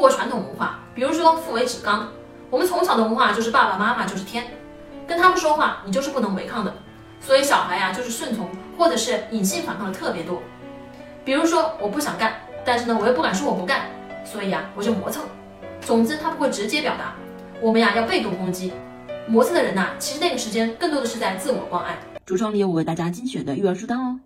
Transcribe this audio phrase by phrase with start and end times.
[0.00, 2.08] 国传统文化，比如说父为子纲，
[2.48, 4.46] 我们从小的文化就是爸爸妈妈就是天，
[5.06, 6.74] 跟他们说话你就是不能违抗的，
[7.20, 10.40] 所以小孩呀就是顺从或者是隐性反抗的特别多。
[11.22, 12.34] 比如说我不想干，
[12.64, 13.82] 但是呢我又不敢说我不干，
[14.24, 15.22] 所以呀我就磨蹭。
[15.82, 17.14] 总之他不会直接表达，
[17.60, 18.72] 我们呀要被动攻击。
[19.26, 21.98] 磨蹭的人呐，其实那个时间更多的是在自我关爱。
[22.26, 24.20] 橱窗里有我为大家精选的育儿书单哦。